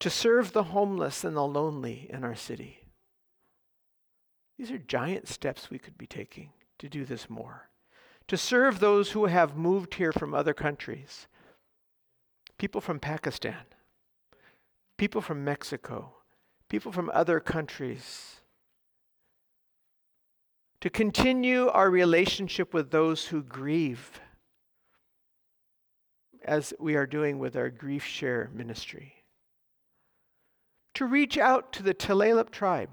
To 0.00 0.10
serve 0.10 0.52
the 0.52 0.64
homeless 0.64 1.24
and 1.24 1.36
the 1.36 1.46
lonely 1.46 2.08
in 2.10 2.24
our 2.24 2.36
city. 2.36 2.80
These 4.58 4.72
are 4.72 4.78
giant 4.78 5.28
steps 5.28 5.70
we 5.70 5.78
could 5.78 5.96
be 5.96 6.06
taking 6.06 6.50
to 6.78 6.88
do 6.88 7.04
this 7.04 7.30
more. 7.30 7.68
To 8.26 8.36
serve 8.36 8.80
those 8.80 9.12
who 9.12 9.26
have 9.26 9.56
moved 9.56 9.94
here 9.94 10.12
from 10.12 10.34
other 10.34 10.54
countries 10.54 11.28
people 12.58 12.80
from 12.80 12.98
Pakistan, 12.98 13.64
people 14.96 15.20
from 15.20 15.44
Mexico, 15.44 16.12
people 16.68 16.90
from 16.90 17.08
other 17.14 17.38
countries. 17.38 18.40
To 20.80 20.90
continue 20.90 21.68
our 21.68 21.88
relationship 21.88 22.74
with 22.74 22.90
those 22.90 23.26
who 23.26 23.42
grieve, 23.42 24.20
as 26.44 26.74
we 26.78 26.96
are 26.96 27.06
doing 27.06 27.38
with 27.38 27.56
our 27.56 27.70
Grief 27.70 28.04
Share 28.04 28.50
ministry. 28.52 29.24
To 30.94 31.04
reach 31.04 31.38
out 31.38 31.72
to 31.74 31.82
the 31.82 31.94
Tulalip 31.94 32.50
tribe. 32.50 32.90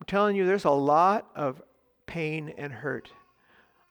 I'm 0.00 0.06
telling 0.06 0.36
you, 0.36 0.46
there's 0.46 0.64
a 0.64 0.70
lot 0.70 1.28
of 1.34 1.62
pain 2.06 2.54
and 2.56 2.72
hurt 2.72 3.10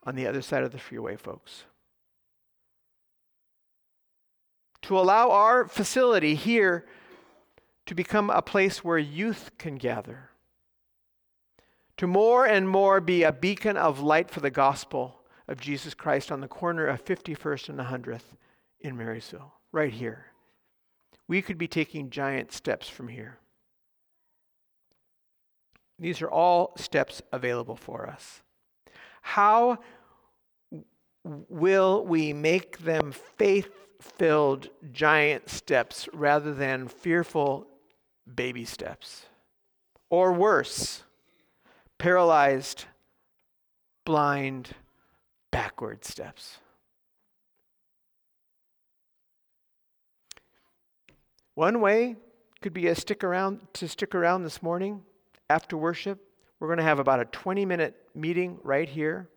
on 0.03 0.15
the 0.15 0.27
other 0.27 0.41
side 0.41 0.63
of 0.63 0.71
the 0.71 0.79
freeway, 0.79 1.15
folks 1.15 1.65
to 4.87 4.97
allow 4.97 5.31
our 5.31 5.67
facility 5.67 6.33
here 6.33 6.85
to 7.85 7.93
become 7.93 8.29
a 8.29 8.41
place 8.41 8.85
where 8.85 8.97
youth 8.97 9.51
can 9.57 9.75
gather, 9.75 10.29
to 11.97 12.07
more 12.07 12.45
and 12.45 12.69
more 12.69 13.01
be 13.01 13.23
a 13.23 13.33
beacon 13.33 13.75
of 13.75 13.99
light 13.99 14.29
for 14.29 14.39
the 14.39 14.49
gospel 14.49 15.19
of 15.47 15.59
Jesus 15.59 15.93
Christ 15.93 16.31
on 16.31 16.39
the 16.39 16.47
corner 16.47 16.85
of 16.85 17.03
51st 17.03 17.69
and 17.69 17.79
100th 17.79 18.37
in 18.79 18.95
Marysville, 18.95 19.53
right 19.73 19.91
here. 19.91 20.27
We 21.27 21.41
could 21.41 21.57
be 21.57 21.67
taking 21.67 22.09
giant 22.09 22.53
steps 22.53 22.87
from 22.87 23.09
here. 23.09 23.39
These 25.99 26.21
are 26.21 26.29
all 26.29 26.73
steps 26.77 27.21
available 27.31 27.75
for 27.75 28.07
us. 28.07 28.41
How 29.21 29.79
will 31.23 32.05
we 32.05 32.33
make 32.33 32.79
them 32.79 33.11
faith 33.11 33.69
filled 34.01 34.69
giant 34.91 35.49
steps 35.49 36.07
rather 36.13 36.53
than 36.53 36.87
fearful 36.87 37.67
baby 38.35 38.65
steps. 38.65 39.25
Or 40.09 40.31
worse, 40.33 41.03
paralyzed, 41.97 42.85
blind, 44.05 44.69
backward 45.51 46.05
steps. 46.05 46.57
One 51.55 51.81
way 51.81 52.15
could 52.61 52.73
be 52.73 52.87
a 52.87 52.95
stick 52.95 53.23
around 53.23 53.67
to 53.73 53.87
stick 53.87 54.13
around 54.13 54.43
this 54.43 54.61
morning 54.61 55.03
after 55.49 55.77
worship. 55.77 56.19
We're 56.59 56.67
going 56.67 56.77
to 56.77 56.83
have 56.83 56.99
about 56.99 57.19
a 57.19 57.25
20 57.25 57.65
minute 57.65 57.95
meeting 58.15 58.59
right 58.63 58.89
here 58.89 59.29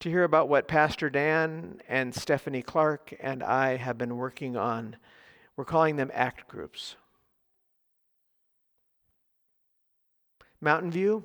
to 0.00 0.10
hear 0.10 0.24
about 0.24 0.48
what 0.48 0.66
Pastor 0.66 1.08
Dan 1.08 1.80
and 1.88 2.12
Stephanie 2.12 2.62
Clark 2.62 3.14
and 3.20 3.42
I 3.42 3.76
have 3.76 3.96
been 3.98 4.16
working 4.16 4.56
on. 4.56 4.96
We're 5.56 5.64
calling 5.64 5.96
them 5.96 6.10
ACT 6.12 6.48
groups. 6.48 6.96
Mountain 10.60 10.90
View, 10.90 11.24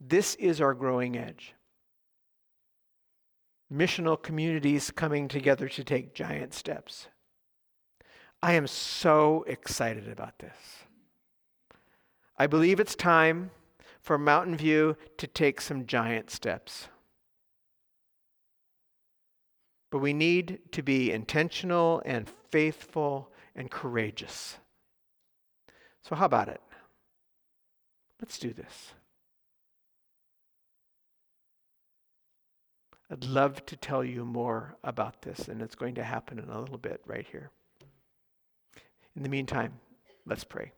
this 0.00 0.34
is 0.36 0.60
our 0.60 0.74
growing 0.74 1.16
edge. 1.16 1.54
Missional 3.72 4.20
communities 4.20 4.90
coming 4.90 5.28
together 5.28 5.68
to 5.68 5.84
take 5.84 6.14
giant 6.14 6.52
steps. 6.52 7.08
I 8.42 8.54
am 8.54 8.66
so 8.66 9.44
excited 9.48 10.08
about 10.08 10.38
this. 10.38 10.56
I 12.36 12.46
believe 12.46 12.80
it's 12.80 12.96
time 12.96 13.50
for 14.00 14.18
Mountain 14.18 14.56
View 14.56 14.96
to 15.18 15.26
take 15.26 15.60
some 15.60 15.86
giant 15.86 16.30
steps. 16.30 16.88
But 19.90 19.98
we 19.98 20.12
need 20.12 20.58
to 20.72 20.82
be 20.82 21.12
intentional 21.12 22.02
and 22.04 22.28
faithful 22.50 23.30
and 23.54 23.70
courageous. 23.70 24.58
So, 26.02 26.16
how 26.16 26.26
about 26.26 26.48
it? 26.48 26.60
Let's 28.20 28.38
do 28.38 28.52
this. 28.52 28.92
I'd 33.10 33.24
love 33.24 33.64
to 33.66 33.76
tell 33.76 34.02
you 34.02 34.24
more 34.24 34.76
about 34.82 35.22
this, 35.22 35.46
and 35.46 35.62
it's 35.62 35.76
going 35.76 35.94
to 35.94 36.02
happen 36.02 36.38
in 36.38 36.48
a 36.48 36.60
little 36.60 36.78
bit 36.78 37.00
right 37.06 37.26
here. 37.30 37.50
In 39.14 39.22
the 39.22 39.28
meantime, 39.28 39.74
let's 40.26 40.42
pray. 40.42 40.72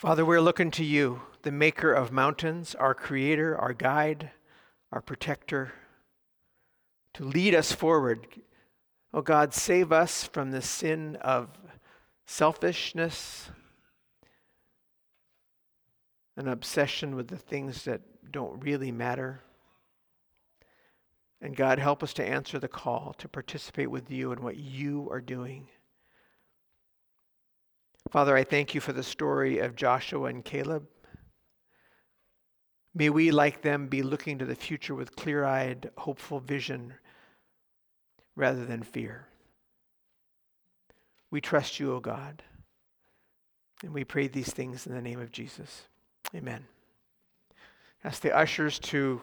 Father, 0.00 0.24
we're 0.24 0.40
looking 0.40 0.70
to 0.70 0.82
you, 0.82 1.20
the 1.42 1.52
maker 1.52 1.92
of 1.92 2.10
mountains, 2.10 2.74
our 2.74 2.94
creator, 2.94 3.54
our 3.58 3.74
guide, 3.74 4.30
our 4.90 5.02
protector, 5.02 5.74
to 7.12 7.22
lead 7.22 7.54
us 7.54 7.72
forward. 7.72 8.26
Oh 9.12 9.20
God, 9.20 9.52
save 9.52 9.92
us 9.92 10.24
from 10.24 10.52
the 10.52 10.62
sin 10.62 11.16
of 11.16 11.50
selfishness, 12.24 13.50
an 16.34 16.48
obsession 16.48 17.14
with 17.14 17.28
the 17.28 17.36
things 17.36 17.84
that 17.84 18.00
don't 18.32 18.64
really 18.64 18.90
matter. 18.90 19.42
And 21.42 21.54
God, 21.54 21.78
help 21.78 22.02
us 22.02 22.14
to 22.14 22.24
answer 22.24 22.58
the 22.58 22.68
call 22.68 23.14
to 23.18 23.28
participate 23.28 23.90
with 23.90 24.10
you 24.10 24.32
in 24.32 24.42
what 24.42 24.56
you 24.56 25.08
are 25.10 25.20
doing. 25.20 25.68
Father, 28.10 28.36
I 28.36 28.42
thank 28.42 28.74
you 28.74 28.80
for 28.80 28.92
the 28.92 29.04
story 29.04 29.60
of 29.60 29.76
Joshua 29.76 30.24
and 30.24 30.44
Caleb. 30.44 30.84
May 32.92 33.08
we, 33.08 33.30
like 33.30 33.62
them, 33.62 33.86
be 33.86 34.02
looking 34.02 34.38
to 34.38 34.44
the 34.44 34.56
future 34.56 34.96
with 34.96 35.14
clear 35.14 35.44
eyed, 35.44 35.90
hopeful 35.96 36.40
vision 36.40 36.94
rather 38.34 38.64
than 38.64 38.82
fear. 38.82 39.28
We 41.30 41.40
trust 41.40 41.78
you, 41.78 41.94
O 41.94 42.00
God. 42.00 42.42
And 43.84 43.94
we 43.94 44.04
pray 44.04 44.26
these 44.26 44.50
things 44.50 44.88
in 44.88 44.94
the 44.94 45.00
name 45.00 45.20
of 45.20 45.30
Jesus. 45.30 45.82
Amen. 46.34 46.66
Ask 48.02 48.22
the 48.22 48.36
ushers 48.36 48.78
to 48.80 49.18